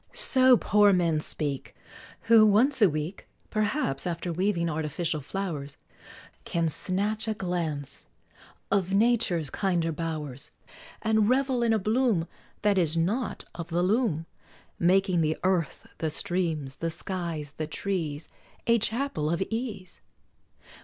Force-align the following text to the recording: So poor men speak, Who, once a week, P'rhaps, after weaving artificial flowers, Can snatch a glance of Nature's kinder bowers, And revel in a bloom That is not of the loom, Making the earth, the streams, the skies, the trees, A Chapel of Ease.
So 0.13 0.57
poor 0.57 0.91
men 0.93 1.19
speak, 1.19 1.75
Who, 2.21 2.43
once 2.43 2.81
a 2.81 2.89
week, 2.89 3.27
P'rhaps, 3.51 4.07
after 4.07 4.33
weaving 4.33 4.67
artificial 4.67 5.21
flowers, 5.21 5.77
Can 6.43 6.69
snatch 6.69 7.27
a 7.27 7.35
glance 7.35 8.07
of 8.71 8.93
Nature's 8.93 9.51
kinder 9.51 9.91
bowers, 9.91 10.49
And 11.03 11.29
revel 11.29 11.61
in 11.61 11.71
a 11.71 11.77
bloom 11.77 12.27
That 12.63 12.79
is 12.79 12.97
not 12.97 13.45
of 13.53 13.67
the 13.69 13.83
loom, 13.83 14.25
Making 14.79 15.21
the 15.21 15.37
earth, 15.43 15.85
the 15.99 16.09
streams, 16.09 16.77
the 16.77 16.89
skies, 16.89 17.51
the 17.59 17.67
trees, 17.67 18.27
A 18.65 18.79
Chapel 18.79 19.29
of 19.29 19.39
Ease. 19.51 20.01